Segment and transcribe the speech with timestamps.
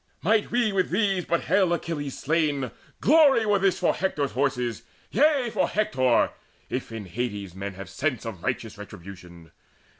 [0.23, 4.81] Might we with these but hale Achilles slain, Glory were this for Hector's horses,
[5.11, 6.31] yea, For Hector
[6.71, 9.51] if in Hades men have sense Of righteous retribution.